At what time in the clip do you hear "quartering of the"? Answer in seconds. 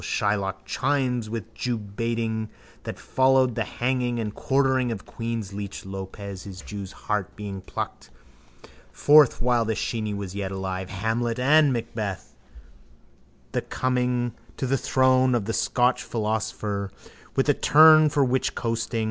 4.33-5.11